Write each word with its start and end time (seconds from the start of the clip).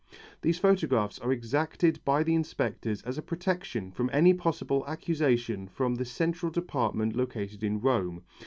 These 0.41 0.57
photographs 0.57 1.19
are 1.19 1.31
exacted 1.31 2.03
by 2.03 2.23
the 2.23 2.33
inspectors 2.33 3.03
as 3.03 3.19
a 3.19 3.21
protection 3.21 3.91
from 3.91 4.09
any 4.11 4.33
possible 4.33 4.83
accusation 4.87 5.67
from 5.67 5.93
the 5.93 6.05
central 6.05 6.51
department 6.51 7.15
located 7.15 7.63
in 7.63 7.79
Rome. 7.79 8.23